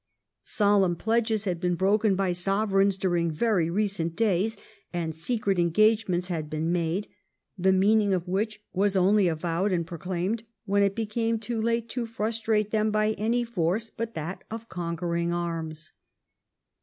[0.45, 4.57] Solemn pledges had been broken by Sovereigns during very recent days,
[4.91, 7.07] and secret engagements had been made,
[7.55, 12.07] the meaning of which was only avowed and proclaimed when it became too late to
[12.07, 15.91] frustrate them by any force but that of conquering arms.